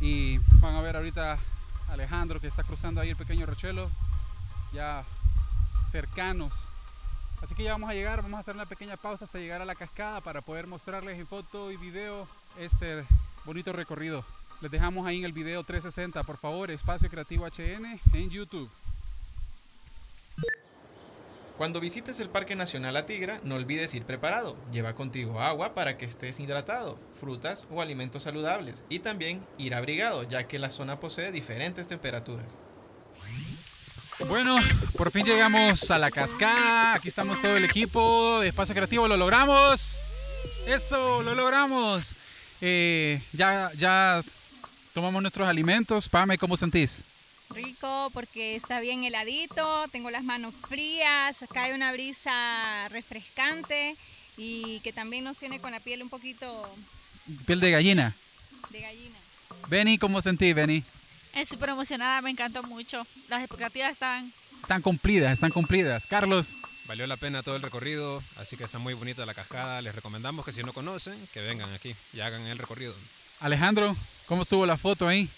Y 0.00 0.38
van 0.60 0.76
a 0.76 0.80
ver 0.80 0.96
ahorita 0.96 1.38
Alejandro 1.88 2.40
que 2.40 2.46
está 2.46 2.62
cruzando 2.62 3.00
ahí 3.00 3.10
el 3.10 3.16
pequeño 3.16 3.46
riachuelo. 3.46 3.90
Ya 4.72 5.04
cercanos. 5.86 6.52
Así 7.44 7.54
que 7.54 7.64
ya 7.64 7.72
vamos 7.72 7.90
a 7.90 7.92
llegar, 7.92 8.22
vamos 8.22 8.38
a 8.38 8.40
hacer 8.40 8.54
una 8.54 8.64
pequeña 8.64 8.96
pausa 8.96 9.26
hasta 9.26 9.38
llegar 9.38 9.60
a 9.60 9.66
la 9.66 9.74
cascada 9.74 10.22
para 10.22 10.40
poder 10.40 10.66
mostrarles 10.66 11.18
en 11.18 11.26
foto 11.26 11.70
y 11.70 11.76
video 11.76 12.26
este 12.58 13.04
bonito 13.44 13.70
recorrido. 13.70 14.24
Les 14.62 14.70
dejamos 14.70 15.06
ahí 15.06 15.18
en 15.18 15.26
el 15.26 15.32
video 15.32 15.62
360, 15.62 16.22
por 16.22 16.38
favor, 16.38 16.70
Espacio 16.70 17.10
Creativo 17.10 17.44
HN 17.44 18.00
en 18.14 18.30
YouTube. 18.30 18.70
Cuando 21.58 21.80
visites 21.80 22.18
el 22.18 22.30
Parque 22.30 22.56
Nacional 22.56 22.94
La 22.94 23.04
Tigra, 23.04 23.42
no 23.44 23.56
olvides 23.56 23.92
ir 23.92 24.06
preparado. 24.06 24.56
Lleva 24.72 24.94
contigo 24.94 25.42
agua 25.42 25.74
para 25.74 25.98
que 25.98 26.06
estés 26.06 26.40
hidratado, 26.40 26.98
frutas 27.20 27.66
o 27.70 27.82
alimentos 27.82 28.22
saludables 28.22 28.84
y 28.88 29.00
también 29.00 29.46
ir 29.58 29.74
abrigado, 29.74 30.22
ya 30.22 30.48
que 30.48 30.58
la 30.58 30.70
zona 30.70 30.98
posee 30.98 31.30
diferentes 31.30 31.88
temperaturas. 31.88 32.58
Bueno, 34.28 34.58
por 34.96 35.10
fin 35.10 35.24
llegamos 35.24 35.90
a 35.90 35.98
la 35.98 36.10
cascada. 36.10 36.94
Aquí 36.94 37.08
estamos 37.08 37.40
todo 37.40 37.56
el 37.56 37.64
equipo 37.64 38.40
de 38.40 38.48
Espacio 38.48 38.74
Creativo. 38.74 39.06
Lo 39.08 39.16
logramos. 39.16 40.02
Eso, 40.66 41.22
lo 41.22 41.34
logramos. 41.34 42.14
Eh, 42.60 43.20
ya, 43.32 43.70
ya 43.76 44.22
tomamos 44.92 45.20
nuestros 45.22 45.46
alimentos. 45.48 46.08
Pame, 46.08 46.38
¿cómo 46.38 46.56
sentís? 46.56 47.04
Rico 47.50 48.10
porque 48.14 48.56
está 48.56 48.80
bien 48.80 49.04
heladito, 49.04 49.84
tengo 49.92 50.10
las 50.10 50.24
manos 50.24 50.54
frías, 50.68 51.44
cae 51.52 51.74
una 51.74 51.92
brisa 51.92 52.88
refrescante 52.88 53.94
y 54.38 54.80
que 54.80 54.92
también 54.92 55.24
nos 55.24 55.36
tiene 55.36 55.60
con 55.60 55.70
la 55.72 55.78
piel 55.78 56.02
un 56.02 56.08
poquito 56.08 56.68
Piel 57.46 57.60
de 57.60 57.70
gallina. 57.70 58.14
de 58.70 58.80
gallina. 58.80 59.18
Benny, 59.68 59.98
¿cómo 59.98 60.20
sentí, 60.22 60.52
Benny? 60.54 60.82
Es 61.34 61.48
súper 61.48 61.70
emocionada, 61.70 62.20
me 62.20 62.30
encantó 62.30 62.62
mucho. 62.62 63.06
Las 63.28 63.40
expectativas 63.40 63.92
están... 63.92 64.32
Están 64.60 64.80
cumplidas, 64.80 65.32
están 65.32 65.50
cumplidas. 65.50 66.06
Carlos, 66.06 66.56
Valió 66.86 67.06
la 67.06 67.16
pena 67.16 67.42
todo 67.42 67.56
el 67.56 67.62
recorrido, 67.62 68.22
así 68.36 68.58
que 68.58 68.64
está 68.64 68.78
muy 68.78 68.92
bonita 68.92 69.24
la 69.24 69.32
cascada. 69.32 69.80
Les 69.80 69.94
recomendamos 69.94 70.44
que 70.44 70.52
si 70.52 70.62
no 70.62 70.74
conocen, 70.74 71.14
que 71.32 71.40
vengan 71.40 71.72
aquí 71.72 71.96
y 72.12 72.20
hagan 72.20 72.42
el 72.42 72.58
recorrido. 72.58 72.94
Alejandro, 73.40 73.96
¿cómo 74.26 74.42
estuvo 74.42 74.66
la 74.66 74.76
foto 74.76 75.08
ahí? 75.08 75.28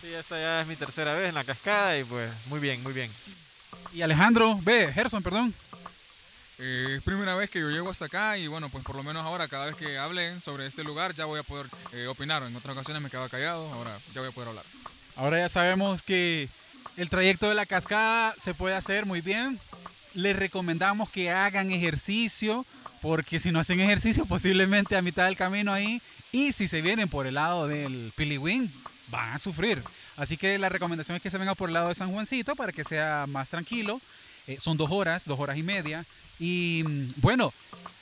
Sí, 0.00 0.12
esta 0.12 0.38
ya 0.38 0.60
es 0.60 0.66
mi 0.66 0.74
tercera 0.74 1.14
vez 1.14 1.28
en 1.28 1.36
la 1.36 1.44
cascada 1.44 1.96
y 1.96 2.02
pues 2.04 2.30
muy 2.46 2.58
bien, 2.58 2.82
muy 2.82 2.92
bien. 2.92 3.10
Y 3.94 4.02
Alejandro, 4.02 4.58
ve, 4.62 4.92
Gerson, 4.92 5.22
perdón. 5.22 5.54
Eh, 6.58 6.94
es 6.96 7.02
primera 7.02 7.36
vez 7.36 7.50
que 7.50 7.60
yo 7.60 7.70
llego 7.70 7.90
hasta 7.90 8.06
acá 8.06 8.36
y 8.36 8.48
bueno, 8.48 8.68
pues 8.68 8.82
por 8.82 8.96
lo 8.96 9.04
menos 9.04 9.24
ahora 9.24 9.46
cada 9.46 9.66
vez 9.66 9.76
que 9.76 9.98
hablen 9.98 10.40
sobre 10.40 10.66
este 10.66 10.82
lugar 10.82 11.14
ya 11.14 11.26
voy 11.26 11.38
a 11.38 11.44
poder 11.44 11.66
eh, 11.92 12.08
opinar. 12.08 12.42
En 12.42 12.56
otras 12.56 12.74
ocasiones 12.74 13.00
me 13.00 13.10
quedaba 13.10 13.28
callado, 13.28 13.72
ahora 13.74 13.96
ya 14.12 14.22
voy 14.22 14.30
a 14.30 14.32
poder 14.32 14.48
hablar. 14.48 14.64
Ahora 15.16 15.38
ya 15.38 15.48
sabemos 15.48 16.02
que 16.02 16.48
el 16.96 17.08
trayecto 17.08 17.48
de 17.48 17.54
la 17.54 17.66
cascada 17.66 18.34
se 18.38 18.54
puede 18.54 18.74
hacer 18.74 19.06
muy 19.06 19.22
bien. 19.22 19.58
Les 20.14 20.36
recomendamos 20.36 21.10
que 21.10 21.30
hagan 21.30 21.70
ejercicio, 21.70 22.66
porque 23.00 23.38
si 23.38 23.50
no 23.50 23.60
hacen 23.60 23.80
ejercicio, 23.80 24.24
posiblemente 24.28 24.96
a 24.96 25.02
mitad 25.02 25.24
del 25.24 25.36
camino 25.36 25.72
ahí, 25.72 26.00
y 26.32 26.52
si 26.52 26.68
se 26.68 26.82
vienen 26.82 27.08
por 27.08 27.26
el 27.26 27.34
lado 27.34 27.66
del 27.66 28.12
Piliwin, 28.14 28.70
van 29.08 29.32
a 29.32 29.38
sufrir. 29.38 29.82
Así 30.16 30.36
que 30.36 30.58
la 30.58 30.68
recomendación 30.68 31.16
es 31.16 31.22
que 31.22 31.30
se 31.30 31.38
vengan 31.38 31.56
por 31.56 31.70
el 31.70 31.74
lado 31.74 31.88
de 31.88 31.94
San 31.94 32.12
Juancito 32.12 32.54
para 32.54 32.72
que 32.72 32.84
sea 32.84 33.24
más 33.28 33.50
tranquilo. 33.50 34.00
Eh, 34.46 34.58
son 34.60 34.76
dos 34.76 34.90
horas, 34.90 35.24
dos 35.26 35.40
horas 35.40 35.56
y 35.56 35.62
media. 35.62 36.04
Y 36.38 36.82
mm, 36.86 37.08
bueno, 37.16 37.52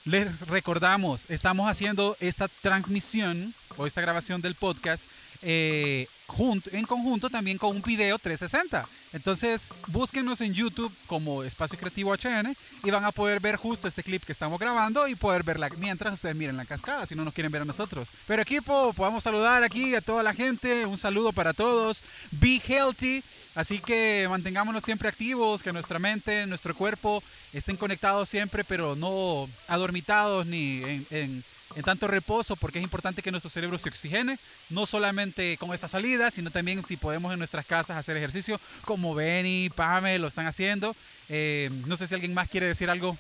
les 0.05 0.49
recordamos, 0.49 1.31
estamos 1.31 1.71
haciendo 1.71 2.17
esta 2.21 2.49
transmisión 2.49 3.55
o 3.77 3.87
esta 3.87 4.01
grabación 4.01 4.43
del 4.43 4.55
podcast 4.55 5.09
eh, 5.45 6.07
junto, 6.27 6.71
en 6.73 6.85
conjunto 6.87 7.29
también 7.31 7.59
con 7.59 7.77
un 7.77 7.83
video 7.83 8.19
360. 8.19 8.89
Entonces, 9.13 9.69
búsquenos 9.89 10.41
en 10.41 10.53
YouTube 10.55 10.93
como 11.07 11.45
Espacio 11.45 11.79
Creativo 11.79 12.13
HN 12.15 12.57
y 12.83 12.91
van 12.91 13.05
a 13.05 13.13
poder 13.13 13.39
ver 13.39 13.57
justo 13.57 13.87
este 13.87 14.03
clip 14.03 14.25
que 14.25 14.33
estamos 14.33 14.59
grabando 14.59 15.07
y 15.07 15.15
poder 15.15 15.45
verla 15.45 15.69
mientras 15.79 16.15
ustedes 16.15 16.35
miren 16.35 16.57
la 16.57 16.65
cascada, 16.65 17.07
si 17.07 17.15
no 17.15 17.25
nos 17.25 17.33
quieren 17.35 17.53
ver 17.53 17.63
a 17.63 17.67
nosotros. 17.67 18.09
Pero 18.27 18.43
equipo, 18.43 18.93
podemos 18.95 19.23
saludar 19.23 19.63
aquí 19.63 19.95
a 19.95 20.01
toda 20.01 20.23
la 20.25 20.35
gente. 20.35 20.85
Un 20.87 20.99
saludo 20.99 21.33
para 21.33 21.53
todos. 21.53 22.03
Be 22.33 22.61
healthy. 22.67 23.23
Así 23.55 23.79
que 23.79 24.27
mantengámonos 24.29 24.83
siempre 24.83 25.09
activos, 25.09 25.63
que 25.63 25.73
nuestra 25.73 26.01
mente, 26.01 26.45
nuestro 26.47 26.75
cuerpo 26.75 27.23
estén 27.53 27.77
conectados 27.77 28.29
siempre, 28.29 28.65
pero 28.65 28.97
no 28.97 29.49
adormitados 29.69 30.47
ni 30.47 30.83
en, 30.83 31.07
en- 31.11 31.45
en 31.77 31.83
tanto 31.83 32.07
reposo, 32.07 32.57
porque 32.57 32.79
es 32.79 32.85
importante 32.85 33.23
que 33.23 33.31
nuestro 33.31 33.51
cerebro 33.51 33.79
se 33.79 33.89
oxigene, 33.89 34.39
no 34.71 34.87
solamente 34.87 35.57
con 35.59 35.75
esta 35.75 35.89
salida, 35.89 36.31
sino 36.31 36.51
también 36.51 36.85
si 36.87 36.97
podemos 36.97 37.33
en 37.33 37.39
nuestras 37.39 37.67
casas 37.67 37.97
hacer 37.97 38.17
ejercicio, 38.17 38.61
como 38.85 39.15
Benny, 39.15 39.71
Pame 39.71 40.19
lo 40.19 40.29
están 40.29 40.47
haciendo. 40.47 40.95
Eh, 41.29 41.71
no 41.87 41.97
sé 41.97 42.07
si 42.07 42.15
alguien 42.15 42.35
más 42.35 42.49
quiere 42.49 42.67
decir 42.67 42.91
algo. 42.91 43.17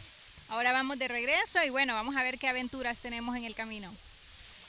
Ahora 0.48 0.72
vamos 0.72 0.98
de 0.98 1.08
regreso 1.08 1.62
y 1.64 1.70
bueno, 1.70 1.94
vamos 1.94 2.16
a 2.16 2.22
ver 2.22 2.38
qué 2.38 2.48
aventuras 2.48 3.00
tenemos 3.00 3.36
en 3.36 3.44
el 3.44 3.54
camino. 3.54 3.92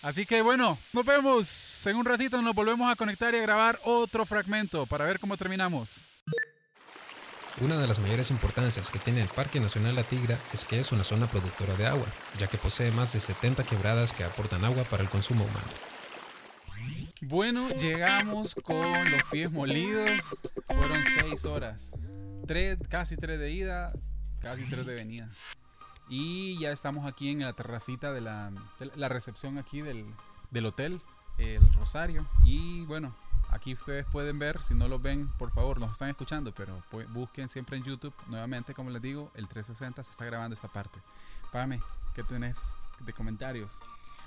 Así 0.01 0.25
que 0.25 0.41
bueno, 0.41 0.77
nos 0.93 1.05
vemos. 1.05 1.85
En 1.87 1.95
un 1.95 2.05
ratito 2.05 2.41
nos 2.41 2.55
volvemos 2.55 2.91
a 2.91 2.95
conectar 2.95 3.33
y 3.33 3.37
a 3.37 3.41
grabar 3.41 3.79
otro 3.83 4.25
fragmento 4.25 4.85
para 4.85 5.05
ver 5.05 5.19
cómo 5.19 5.37
terminamos. 5.37 6.14
Una 7.61 7.77
de 7.77 7.87
las 7.87 7.99
mayores 7.99 8.31
importancias 8.31 8.91
que 8.91 8.99
tiene 8.99 9.21
el 9.21 9.29
Parque 9.29 9.61
Nacional 9.61 9.95
La 9.95 10.03
Tigra 10.03 10.37
es 10.51 10.65
que 10.65 10.77
es 10.77 10.91
una 10.91 11.05
zona 11.05 11.27
productora 11.27 11.73
de 11.75 11.87
agua, 11.87 12.05
ya 12.37 12.47
que 12.47 12.57
posee 12.57 12.91
más 12.91 13.13
de 13.13 13.21
70 13.21 13.63
quebradas 13.63 14.11
que 14.11 14.25
aportan 14.25 14.65
agua 14.65 14.83
para 14.83 15.03
el 15.03 15.09
consumo 15.09 15.45
humano. 15.45 15.67
Bueno, 17.21 17.69
llegamos 17.69 18.55
con 18.55 19.09
los 19.09 19.23
pies 19.31 19.49
molidos. 19.51 20.35
Fueron 20.67 21.01
seis 21.05 21.45
horas. 21.45 21.91
Tres, 22.45 22.77
casi 22.89 23.15
tres 23.15 23.39
de 23.39 23.49
ida, 23.49 23.93
casi 24.41 24.65
tres 24.65 24.85
de 24.85 24.93
venida. 24.93 25.29
Y 26.09 26.59
ya 26.59 26.71
estamos 26.71 27.05
aquí 27.05 27.29
en 27.29 27.39
la 27.39 27.53
terracita 27.53 28.11
de 28.11 28.19
la, 28.19 28.51
recepción 29.07 29.57
aquí 29.57 29.81
del 29.81 30.65
hotel, 30.65 30.99
el 31.37 31.71
Rosario. 31.71 32.27
Y 32.43 32.81
bueno, 32.81 33.15
aquí 33.55 33.73
ustedes 33.73 34.05
pueden 34.05 34.37
ver, 34.37 34.61
si 34.61 34.75
no 34.75 34.87
lo 34.87 34.99
ven, 34.99 35.27
por 35.39 35.49
favor, 35.49 35.79
nos 35.79 35.91
están 35.91 36.09
escuchando, 36.09 36.53
pero 36.53 36.83
busquen 37.09 37.49
siempre 37.49 37.77
en 37.77 37.83
YouTube. 37.83 38.13
Nuevamente, 38.27 38.73
como 38.73 38.89
les 38.89 39.01
digo, 39.01 39.31
el 39.33 39.47
360 39.47 40.03
se 40.03 40.11
está 40.11 40.25
grabando 40.25 40.53
esta 40.53 40.67
parte. 40.67 40.99
Pame, 41.51 41.81
¿qué 42.13 42.23
tenés 42.23 42.73
de 42.99 43.13
comentarios? 43.13 43.79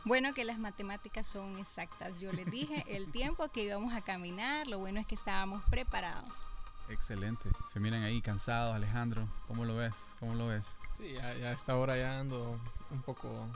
Bueno, 0.04 0.32
que 0.32 0.44
las 0.44 0.58
matemáticas 0.58 1.26
son 1.26 1.58
exactas. 1.58 2.18
Yo 2.18 2.32
les 2.32 2.50
dije 2.50 2.84
el 2.96 3.10
tiempo 3.10 3.48
que 3.50 3.64
íbamos 3.64 3.92
a 3.92 4.00
caminar, 4.00 4.66
lo 4.66 4.78
bueno 4.78 4.98
es 4.98 5.06
que 5.06 5.14
estábamos 5.14 5.62
preparados. 5.70 6.46
Excelente. 6.88 7.50
Se 7.68 7.80
miran 7.80 8.02
ahí 8.02 8.22
cansados, 8.22 8.74
Alejandro. 8.74 9.28
¿Cómo 9.46 9.66
lo 9.66 9.76
ves? 9.76 10.14
¿Cómo 10.20 10.34
lo 10.34 10.46
ves? 10.46 10.78
Sí, 10.94 11.12
ya, 11.12 11.34
ya 11.34 11.48
a 11.48 11.52
esta 11.52 11.76
hora 11.76 11.98
ya 11.98 12.18
ando 12.18 12.58
un 12.90 13.02
poco 13.02 13.46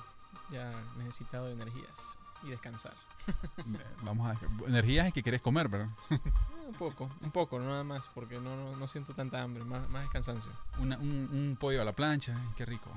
ya 0.51 0.71
necesitado 0.99 1.47
de 1.47 1.55
energías 1.55 2.19
y 2.45 2.51
descansar. 2.51 2.95
Vamos 4.03 4.31
a 4.37 4.67
energías 4.69 5.09
y 5.09 5.13
que 5.13 5.23
quieres 5.23 5.41
comer, 5.43 5.69
¿verdad? 5.69 5.89
Eh, 6.63 6.67
Un 6.69 6.75
poco, 6.75 7.11
un 7.21 7.31
poco, 7.33 7.59
nada 7.59 7.83
más, 7.85 8.09
porque 8.09 8.39
no, 8.41 8.57
no, 8.57 8.77
no 8.77 8.87
siento 8.87 9.13
tanta 9.15 9.43
hambre, 9.43 9.63
más, 9.65 9.89
más 9.91 10.05
es 10.05 10.11
cansancio. 10.11 10.51
Una- 10.79 10.97
un, 10.97 11.29
un 11.33 11.57
pollo 11.59 11.83
a 11.83 11.85
la 11.85 11.93
plancha, 11.93 12.35
qué 12.57 12.65
rico. 12.65 12.89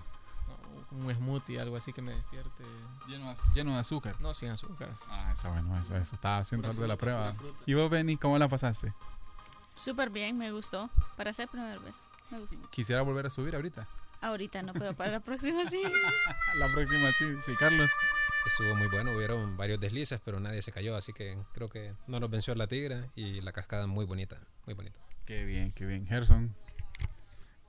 No, 0.91 0.97
un 0.99 1.13
smoothie, 1.13 1.59
algo 1.59 1.75
así 1.75 1.91
que 1.91 2.01
me 2.01 2.13
despierte. 2.13 2.63
Lleno 3.07 3.33
lleno 3.55 3.73
de 3.73 3.79
azúcar. 3.79 4.15
No, 4.21 4.33
sin 4.35 4.49
azúcares. 4.51 5.07
Ah, 5.09 5.31
está 5.33 5.49
bueno, 5.49 5.77
eso, 5.79 5.95
eso. 5.97 6.15
Estaba 6.15 6.37
haciendo 6.37 6.69
de 6.69 6.73
la 6.75 6.95
fruta, 6.95 6.97
prueba. 6.97 7.33
fruta. 7.33 7.63
¿Y 7.65 7.73
vos, 7.73 7.89
Benny, 7.89 8.15
cómo 8.17 8.37
la 8.37 8.47
pasaste? 8.47 8.93
Súper 9.73 10.09
bien, 10.11 10.37
me 10.37 10.51
gustó. 10.51 10.89
Para 11.17 11.33
ser 11.33 11.49
primera 11.49 11.77
vez, 11.79 12.09
me 12.29 12.39
gustó. 12.39 12.57
Quisiera 12.69 13.01
volver 13.01 13.25
a 13.25 13.29
subir 13.31 13.55
ahorita. 13.55 13.87
Ahorita 14.21 14.61
no, 14.61 14.71
pero 14.73 14.93
para 14.95 15.11
la 15.11 15.19
próxima 15.19 15.65
sí. 15.65 15.81
La 16.59 16.67
próxima 16.69 17.11
sí, 17.11 17.25
sí, 17.41 17.51
Carlos. 17.59 17.89
Estuvo 18.45 18.75
muy 18.75 18.87
bueno, 18.87 19.11
hubieron 19.11 19.57
varios 19.57 19.79
deslices, 19.79 20.21
pero 20.23 20.39
nadie 20.39 20.61
se 20.61 20.71
cayó, 20.71 20.95
así 20.95 21.13
que 21.13 21.37
creo 21.53 21.67
que 21.67 21.93
no 22.07 22.19
nos 22.19 22.29
venció 22.29 22.53
la 22.55 22.67
Tigra 22.67 23.07
y 23.15 23.41
la 23.41 23.51
cascada 23.51 23.87
muy 23.87 24.05
bonita, 24.05 24.39
muy 24.65 24.75
bonita. 24.75 24.99
Qué 25.25 25.43
bien, 25.43 25.71
qué 25.71 25.85
bien. 25.85 26.05
Gerson. 26.05 26.55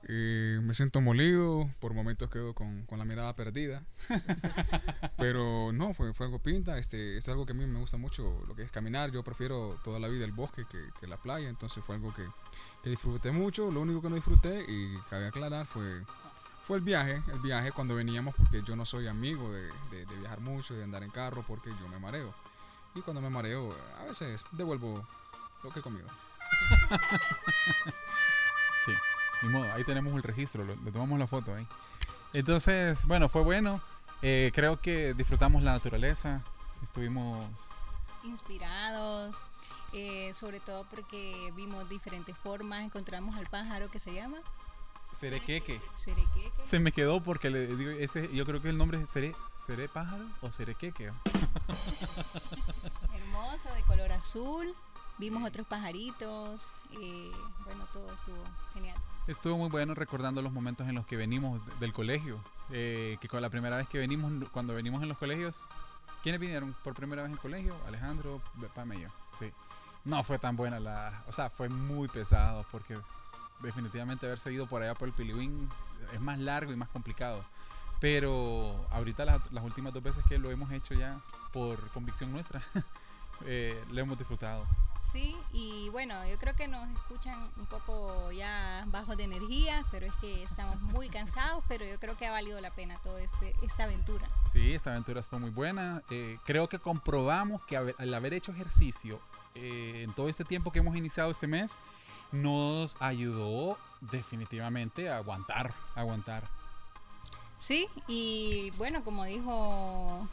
Eh, 0.09 0.59
me 0.61 0.73
siento 0.73 1.01
molido, 1.01 1.69
por 1.79 1.93
momentos 1.93 2.29
quedo 2.29 2.53
con, 2.53 2.83
con 2.83 2.99
la 2.99 3.05
mirada 3.05 3.35
perdida. 3.35 3.83
Pero 5.17 5.73
no, 5.73 5.93
fue, 5.93 6.13
fue 6.13 6.27
algo 6.27 6.39
pinta. 6.39 6.77
Este, 6.77 7.17
es 7.17 7.27
algo 7.27 7.45
que 7.45 7.53
a 7.53 7.55
mí 7.55 7.65
me 7.65 7.79
gusta 7.79 7.97
mucho, 7.97 8.39
lo 8.47 8.55
que 8.55 8.61
es 8.61 8.71
caminar. 8.71 9.11
Yo 9.11 9.23
prefiero 9.23 9.79
toda 9.83 9.99
la 9.99 10.07
vida 10.07 10.23
el 10.23 10.31
bosque 10.31 10.63
que, 10.69 10.79
que 10.99 11.07
la 11.07 11.17
playa. 11.17 11.49
Entonces 11.49 11.83
fue 11.83 11.95
algo 11.95 12.13
que, 12.13 12.23
que 12.83 12.91
disfruté 12.91 13.31
mucho. 13.31 13.71
Lo 13.71 13.81
único 13.81 14.01
que 14.01 14.09
no 14.09 14.15
disfruté, 14.15 14.63
y 14.67 14.95
cabe 15.09 15.27
aclarar, 15.27 15.65
fue, 15.65 16.03
fue 16.67 16.77
el 16.77 16.83
viaje. 16.83 17.23
El 17.31 17.39
viaje 17.39 17.71
cuando 17.71 17.95
veníamos, 17.95 18.35
porque 18.35 18.61
yo 18.61 18.75
no 18.75 18.85
soy 18.85 19.07
amigo 19.07 19.49
de, 19.51 19.71
de- 19.89 20.05
de 20.05 20.15
viajar 20.17 20.41
mucho, 20.41 20.73
de 20.73 20.83
andar 20.83 21.01
en 21.03 21.09
carro, 21.09 21.43
porque 21.47 21.69
yo 21.81 21.87
me 21.87 21.97
mareo. 21.97 22.33
Y 22.93 23.01
cuando 23.01 23.21
me 23.21 23.29
mareo, 23.29 23.73
a 24.01 24.03
veces 24.05 24.45
devuelvo 24.51 25.05
lo 25.63 25.69
que 25.71 25.79
he 25.79 25.81
comido. 25.81 26.07
Sí, 28.85 28.93
ni 29.41 29.49
modo, 29.49 29.71
ahí 29.73 29.83
tenemos 29.83 30.13
el 30.15 30.23
registro, 30.23 30.63
lo- 30.63 30.75
le 30.77 30.91
tomamos 30.91 31.19
la 31.19 31.27
foto 31.27 31.53
ahí. 31.53 31.67
Entonces, 32.33 33.05
bueno, 33.05 33.27
fue 33.27 33.41
bueno. 33.41 33.81
Eh, 34.21 34.51
creo 34.55 34.79
que 34.79 35.13
disfrutamos 35.13 35.61
la 35.61 35.73
naturaleza. 35.73 36.41
Estuvimos 36.81 37.71
Inspirados, 38.23 39.35
eh, 39.93 40.31
sobre 40.33 40.59
todo 40.59 40.85
porque 40.89 41.51
vimos 41.55 41.87
diferentes 41.89 42.35
formas, 42.37 42.83
encontramos 42.83 43.35
al 43.35 43.47
pájaro 43.47 43.89
que 43.91 43.99
se 43.99 44.13
llama 44.13 44.37
Serequeque. 45.11 45.81
Serequeque. 45.95 46.51
Se 46.65 46.79
me 46.79 46.91
quedó 46.91 47.21
porque 47.23 47.49
le 47.49 47.67
digo, 47.75 47.91
ese, 47.91 48.33
yo 48.35 48.45
creo 48.45 48.61
que 48.61 48.69
el 48.69 48.77
nombre 48.77 49.01
es 49.01 49.09
Seré, 49.09 49.35
Seré 49.65 49.87
pájaro 49.89 50.23
o 50.41 50.51
Serequeque. 50.51 51.11
hermoso, 53.13 53.73
de 53.73 53.81
color 53.83 54.11
azul. 54.11 54.73
Vimos 55.19 55.43
otros 55.47 55.65
pajaritos. 55.65 56.73
eh, 57.01 57.31
bueno, 57.65 57.85
todo 57.91 58.13
estuvo 58.13 58.37
genial. 58.73 58.97
Estuvo 59.25 59.57
muy 59.57 59.69
bueno 59.69 59.93
recordando 59.95 60.41
los 60.41 60.51
momentos 60.53 60.87
en 60.87 60.95
los 60.95 61.05
que 61.07 61.17
venimos 61.17 61.65
de- 61.65 61.73
del 61.75 61.93
colegio. 61.93 62.39
eh, 62.69 63.17
que 63.21 63.29
con 63.29 63.41
la 63.41 63.49
primera 63.49 63.77
vez 63.77 63.87
que 63.87 63.97
venimos, 63.97 64.29
cuando 64.51 64.73
venimos 64.75 65.01
en 65.01 65.07
los 65.09 65.17
colegios, 65.17 65.69
¿quiénes 66.21 66.39
vinieron 66.41 66.75
por 66.83 66.93
primera 66.93 67.21
vez 67.23 67.29
en 67.29 67.33
el 67.35 67.39
colegio? 67.39 67.73
Alejandro, 67.87 68.41
Pame 68.75 68.97
y 68.97 69.01
yo. 69.03 69.07
Sí. 69.31 69.49
No 70.03 70.21
fue 70.21 70.37
tan 70.37 70.55
buena 70.57 70.77
la. 70.79 71.23
O 71.27 71.31
sea, 71.31 71.49
fue 71.49 71.69
muy 71.69 72.09
pesado 72.09 72.65
porque 72.69 72.97
definitivamente 73.59 74.25
haber 74.25 74.39
seguido 74.39 74.67
por 74.67 74.81
allá 74.81 74.93
por 74.93 75.07
el 75.07 75.13
Piliwín 75.13 75.69
es 76.13 76.21
más 76.21 76.39
largo 76.39 76.71
y 76.71 76.75
más 76.75 76.89
complicado. 76.89 77.43
Pero 77.99 78.75
ahorita 78.91 79.25
las, 79.25 79.51
las 79.51 79.63
últimas 79.63 79.93
dos 79.93 80.03
veces 80.03 80.23
que 80.27 80.37
lo 80.37 80.51
hemos 80.51 80.71
hecho 80.71 80.93
ya 80.93 81.19
por 81.51 81.79
convicción 81.89 82.31
nuestra, 82.31 82.61
eh, 83.45 83.83
lo 83.91 84.01
hemos 84.01 84.17
disfrutado. 84.17 84.65
Sí, 85.01 85.35
y 85.53 85.89
bueno, 85.91 86.27
yo 86.27 86.37
creo 86.37 86.55
que 86.55 86.67
nos 86.67 86.87
escuchan 86.89 87.39
un 87.57 87.65
poco 87.67 88.31
ya 88.31 88.83
bajos 88.87 89.15
de 89.15 89.23
energía, 89.23 89.85
pero 89.89 90.05
es 90.05 90.13
que 90.15 90.43
estamos 90.43 90.81
muy 90.81 91.09
cansados, 91.09 91.63
pero 91.67 91.85
yo 91.85 91.99
creo 91.99 92.17
que 92.17 92.25
ha 92.27 92.31
valido 92.31 92.59
la 92.59 92.71
pena 92.71 92.99
toda 93.01 93.21
este, 93.21 93.55
esta 93.61 93.83
aventura. 93.83 94.27
Sí, 94.43 94.73
esta 94.73 94.91
aventura 94.91 95.23
fue 95.23 95.39
muy 95.39 95.49
buena. 95.49 96.03
Eh, 96.09 96.37
creo 96.45 96.67
que 96.67 96.79
comprobamos 96.79 97.61
que 97.63 97.77
al 97.77 98.13
haber 98.13 98.33
hecho 98.33 98.51
ejercicio 98.51 99.19
eh, 99.55 100.01
en 100.03 100.13
todo 100.13 100.29
este 100.29 100.43
tiempo 100.43 100.71
que 100.71 100.79
hemos 100.79 100.95
iniciado 100.95 101.31
este 101.31 101.47
mes, 101.47 101.77
nos 102.31 102.95
ayudó 103.01 103.77
definitivamente 104.01 105.09
a 105.09 105.17
aguantar, 105.17 105.73
a 105.95 106.01
aguantar. 106.01 106.43
Sí, 107.57 107.87
y 108.07 108.71
bueno, 108.77 109.03
como 109.03 109.25
dijo 109.25 110.27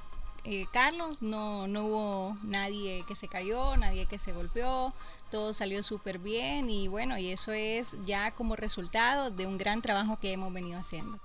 eh, 0.44 0.66
Carlos, 0.72 1.22
no, 1.22 1.66
no 1.66 1.84
hubo 1.84 2.36
nadie 2.42 3.04
que 3.08 3.14
se 3.14 3.28
cayó, 3.28 3.76
nadie 3.78 4.04
que 4.06 4.18
se 4.18 4.32
golpeó, 4.32 4.92
todo 5.30 5.54
salió 5.54 5.82
súper 5.82 6.18
bien 6.18 6.68
y 6.68 6.86
bueno, 6.88 7.16
y 7.18 7.30
eso 7.30 7.52
es 7.52 7.96
ya 8.04 8.32
como 8.32 8.56
resultado 8.56 9.30
de 9.30 9.46
un 9.46 9.56
gran 9.56 9.80
trabajo 9.80 10.18
que 10.20 10.32
hemos 10.32 10.52
venido 10.52 10.78
haciendo. 10.78 11.18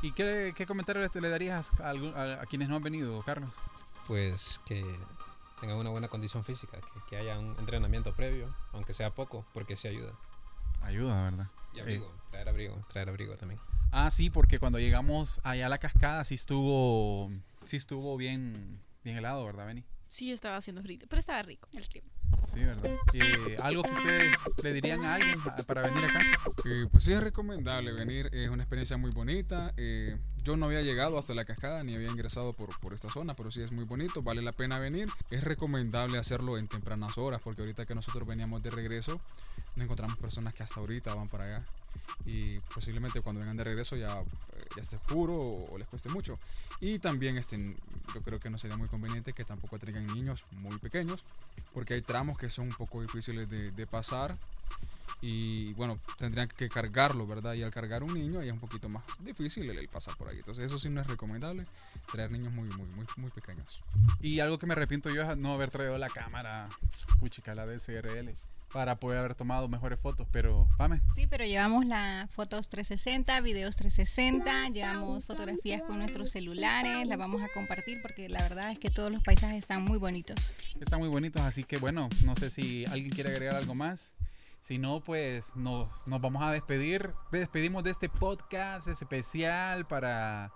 ¿Y 0.00 0.12
qué, 0.12 0.52
qué 0.56 0.66
comentario 0.66 1.02
le- 1.02 1.20
le 1.20 1.28
darías 1.28 1.78
a, 1.80 1.90
algún- 1.90 2.14
a- 2.16 2.40
a 2.42 2.46
quienes 2.46 2.68
no 2.70 2.76
han 2.76 2.82
venido, 2.82 3.20
Carlos? 3.22 3.54
Pues 4.06 4.60
que 4.64 4.82
tengan 5.60 5.76
una 5.76 5.90
buena 5.90 6.08
condición 6.08 6.44
física, 6.44 6.78
que, 6.78 7.00
que 7.08 7.16
haya 7.16 7.38
un 7.38 7.56
entrenamiento 7.58 8.14
previo, 8.14 8.54
aunque 8.72 8.92
sea 8.92 9.14
poco, 9.14 9.46
porque 9.52 9.76
sí 9.76 9.88
ayuda. 9.88 10.12
Ayuda, 10.82 11.22
¿verdad? 11.22 11.46
Y 11.74 11.80
abrigo, 11.80 12.12
traer 12.30 12.48
abrigo, 12.48 12.84
traer 12.92 13.08
abrigo 13.08 13.36
también. 13.36 13.60
Ah, 13.90 14.10
sí, 14.10 14.30
porque 14.30 14.58
cuando 14.58 14.78
llegamos 14.78 15.40
allá 15.44 15.66
a 15.66 15.68
la 15.68 15.78
cascada 15.78 16.24
sí 16.24 16.34
estuvo, 16.34 17.30
sí 17.62 17.76
estuvo 17.76 18.16
bien, 18.16 18.80
bien 19.02 19.16
helado, 19.16 19.44
¿verdad, 19.44 19.66
Benny? 19.66 19.84
Sí, 20.08 20.30
estaba 20.32 20.56
haciendo 20.56 20.82
frío, 20.82 20.98
pero 21.08 21.18
estaba 21.20 21.42
rico 21.42 21.68
el 21.72 21.88
clima. 21.88 22.08
Sí, 22.46 22.60
¿verdad? 22.62 22.90
Eh, 23.14 23.56
¿Algo 23.62 23.82
que 23.82 23.90
ustedes 23.92 24.36
le 24.62 24.72
dirían 24.72 25.04
a 25.04 25.14
alguien 25.14 25.40
para 25.66 25.82
venir 25.82 26.04
acá? 26.04 26.20
Eh, 26.64 26.86
pues 26.90 27.04
sí 27.04 27.12
es 27.12 27.22
recomendable 27.22 27.92
venir, 27.92 28.28
es 28.32 28.50
una 28.50 28.62
experiencia 28.64 28.96
muy 28.96 29.10
bonita. 29.12 29.72
eh, 29.76 30.18
yo 30.44 30.56
no 30.56 30.66
había 30.66 30.82
llegado 30.82 31.18
hasta 31.18 31.34
la 31.34 31.44
cascada 31.44 31.82
ni 31.82 31.94
había 31.94 32.10
ingresado 32.10 32.52
por, 32.52 32.78
por 32.80 32.92
esta 32.92 33.10
zona, 33.10 33.34
pero 33.34 33.50
sí 33.50 33.62
es 33.62 33.72
muy 33.72 33.84
bonito, 33.84 34.22
vale 34.22 34.42
la 34.42 34.52
pena 34.52 34.78
venir. 34.78 35.08
Es 35.30 35.42
recomendable 35.42 36.18
hacerlo 36.18 36.58
en 36.58 36.68
tempranas 36.68 37.16
horas, 37.18 37.40
porque 37.42 37.62
ahorita 37.62 37.86
que 37.86 37.94
nosotros 37.94 38.28
veníamos 38.28 38.62
de 38.62 38.70
regreso, 38.70 39.20
nos 39.74 39.84
encontramos 39.84 40.18
personas 40.18 40.52
que 40.54 40.62
hasta 40.62 40.80
ahorita 40.80 41.14
van 41.14 41.28
para 41.28 41.44
allá. 41.44 41.66
Y 42.26 42.58
posiblemente 42.74 43.22
cuando 43.22 43.40
vengan 43.40 43.56
de 43.56 43.64
regreso 43.64 43.96
ya, 43.96 44.22
ya 44.76 44.82
esté 44.82 44.96
oscuro 44.96 45.34
o, 45.34 45.74
o 45.74 45.78
les 45.78 45.88
cueste 45.88 46.10
mucho. 46.10 46.38
Y 46.80 46.98
también 46.98 47.38
este, 47.38 47.76
yo 48.14 48.22
creo 48.22 48.38
que 48.38 48.50
no 48.50 48.58
sería 48.58 48.76
muy 48.76 48.88
conveniente 48.88 49.32
que 49.32 49.44
tampoco 49.44 49.78
traigan 49.78 50.06
niños 50.06 50.44
muy 50.52 50.78
pequeños, 50.78 51.24
porque 51.72 51.94
hay 51.94 52.02
tramos 52.02 52.36
que 52.36 52.50
son 52.50 52.68
un 52.68 52.74
poco 52.74 53.00
difíciles 53.00 53.48
de, 53.48 53.70
de 53.70 53.86
pasar 53.86 54.36
y 55.20 55.72
bueno, 55.74 55.98
tendrían 56.18 56.48
que 56.48 56.68
cargarlo, 56.68 57.26
¿verdad? 57.26 57.54
Y 57.54 57.62
al 57.62 57.70
cargar 57.70 58.02
un 58.02 58.14
niño 58.14 58.42
ya 58.42 58.48
es 58.48 58.52
un 58.52 58.60
poquito 58.60 58.88
más 58.88 59.04
difícil 59.20 59.68
el, 59.70 59.78
el 59.78 59.88
pasar 59.88 60.16
por 60.16 60.28
ahí. 60.28 60.38
Entonces 60.38 60.66
eso 60.66 60.78
sí 60.78 60.90
no 60.90 61.00
es 61.00 61.06
recomendable, 61.06 61.66
traer 62.12 62.30
niños 62.30 62.52
muy, 62.52 62.68
muy, 62.68 62.86
muy, 62.88 63.06
muy 63.16 63.30
pequeños. 63.30 63.82
Y 64.20 64.40
algo 64.40 64.58
que 64.58 64.66
me 64.66 64.72
arrepiento 64.72 65.10
yo 65.10 65.22
es 65.22 65.36
no 65.36 65.52
haber 65.54 65.70
traído 65.70 65.96
la 65.98 66.08
cámara, 66.08 66.68
puchica, 67.20 67.54
la 67.54 67.66
DSRL, 67.66 68.34
para 68.74 68.96
poder 68.96 69.20
haber 69.20 69.36
tomado 69.36 69.68
mejores 69.68 70.00
fotos, 70.00 70.26
pero, 70.32 70.68
pame. 70.76 71.00
Sí, 71.14 71.28
pero 71.28 71.44
llevamos 71.44 71.86
las 71.86 72.28
fotos 72.28 72.68
360, 72.68 73.40
videos 73.40 73.76
360, 73.76 74.70
llevamos 74.70 75.24
fotografías 75.24 75.80
con 75.82 75.98
nuestros 75.98 76.30
celulares, 76.30 77.06
las 77.06 77.16
vamos 77.16 77.40
a 77.40 77.48
compartir 77.50 78.02
porque 78.02 78.28
la 78.28 78.42
verdad 78.42 78.72
es 78.72 78.80
que 78.80 78.90
todos 78.90 79.12
los 79.12 79.22
paisajes 79.22 79.58
están 79.58 79.84
muy 79.84 79.98
bonitos. 79.98 80.52
Están 80.80 80.98
muy 80.98 81.08
bonitos, 81.08 81.40
así 81.42 81.62
que 81.62 81.76
bueno, 81.76 82.08
no 82.24 82.34
sé 82.34 82.50
si 82.50 82.84
alguien 82.86 83.10
quiere 83.10 83.30
agregar 83.30 83.54
algo 83.54 83.76
más. 83.76 84.16
Si 84.64 84.78
no, 84.78 85.02
pues 85.02 85.54
nos, 85.56 86.06
nos 86.06 86.22
vamos 86.22 86.42
a 86.42 86.50
despedir. 86.50 87.12
Despedimos 87.30 87.84
de 87.84 87.90
este 87.90 88.08
podcast 88.08 88.88
especial 88.88 89.86
para, 89.86 90.54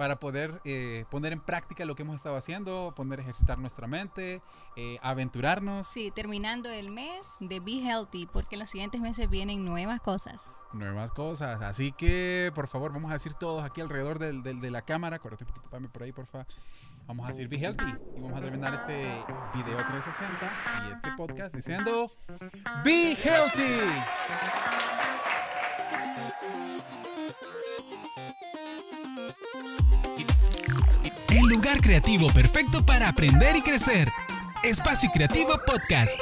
para 0.00 0.18
poder 0.18 0.62
eh, 0.64 1.04
poner 1.10 1.34
en 1.34 1.40
práctica 1.40 1.84
lo 1.84 1.94
que 1.94 2.04
hemos 2.04 2.16
estado 2.16 2.34
haciendo, 2.34 2.94
poner 2.96 3.18
a 3.18 3.22
ejercitar 3.22 3.58
nuestra 3.58 3.86
mente, 3.86 4.40
eh, 4.74 4.98
aventurarnos. 5.02 5.86
Sí, 5.86 6.10
terminando 6.10 6.70
el 6.70 6.90
mes 6.90 7.36
de 7.38 7.60
Be 7.60 7.82
Healthy, 7.82 8.26
porque 8.32 8.54
en 8.54 8.60
los 8.60 8.70
siguientes 8.70 9.02
meses 9.02 9.28
vienen 9.28 9.62
nuevas 9.62 10.00
cosas. 10.00 10.52
nuevas 10.72 11.12
cosas. 11.12 11.60
Así 11.60 11.92
que, 11.92 12.50
por 12.54 12.66
favor, 12.66 12.94
vamos 12.94 13.10
a 13.10 13.12
decir 13.12 13.34
todos 13.34 13.62
aquí 13.62 13.82
alrededor 13.82 14.18
del, 14.18 14.42
del- 14.42 14.62
de 14.62 14.70
la 14.70 14.80
cámara. 14.80 15.18
Correte 15.18 15.44
un 15.44 15.48
poquito, 15.48 15.68
Pame, 15.68 15.90
por 15.90 16.02
ahí, 16.04 16.12
porfa. 16.12 16.46
Vamos 17.06 17.26
a 17.26 17.28
decir 17.28 17.48
Be 17.48 17.58
Healthy. 17.58 17.84
Y 18.16 18.20
vamos 18.22 18.38
a 18.38 18.42
terminar 18.42 18.72
este 18.72 19.22
video 19.52 19.76
360 19.86 20.88
y 20.88 20.92
este 20.92 21.10
podcast 21.14 21.54
diciendo 21.54 22.10
Be 22.84 23.12
Healthy. 23.22 24.89
Lugar 31.50 31.80
creativo 31.80 32.28
perfecto 32.28 32.86
para 32.86 33.08
aprender 33.08 33.56
y 33.56 33.60
crecer. 33.60 34.08
Espacio 34.62 35.10
Creativo 35.12 35.60
Podcast. 35.66 36.16